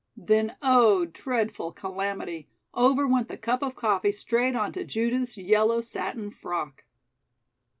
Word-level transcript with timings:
Then, 0.17 0.55
oh, 0.63 1.05
dreadful 1.05 1.71
calamity! 1.73 2.47
over 2.73 3.05
went 3.05 3.27
the 3.27 3.37
cup 3.37 3.61
of 3.61 3.75
coffee 3.75 4.11
straight 4.11 4.55
onto 4.55 4.83
Judith's 4.83 5.37
yellow 5.37 5.79
satin 5.81 6.31
frock. 6.31 6.85